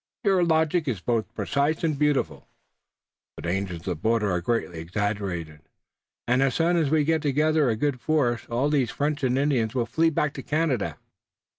"Your 0.23 0.43
logic 0.43 0.87
is 0.87 0.99
both 0.99 1.31
precise 1.35 1.83
and 1.83 1.95
beautiful. 1.95 2.47
The 3.35 3.43
dangers 3.43 3.81
of 3.81 3.83
the 3.83 3.95
border 3.95 4.31
are 4.31 4.41
greatly 4.41 4.79
exaggerated, 4.79 5.59
and 6.27 6.41
as 6.41 6.55
soon 6.55 6.75
as 6.75 6.89
we 6.89 7.03
get 7.03 7.21
together 7.21 7.69
a 7.69 7.75
good 7.75 8.01
force 8.01 8.47
all 8.47 8.71
these 8.71 8.89
French 8.89 9.23
and 9.23 9.37
Indians 9.37 9.75
will 9.75 9.85
flee 9.85 10.09
back 10.09 10.33
to 10.33 10.41
Canada. 10.41 10.97